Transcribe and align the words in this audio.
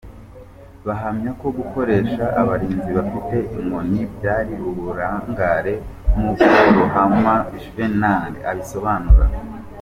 Bahamya 0.87 1.31
ko 1.39 1.47
gukoresha 1.57 2.23
abarinzi 2.41 2.91
bafite 2.97 3.35
inkoni 3.59 3.99
byari 4.15 4.53
uburangare; 4.69 5.73
nkuko 6.13 6.45
Ruhama 6.75 7.35
Juvenal 7.61 8.33
abisobanura. 8.51 9.25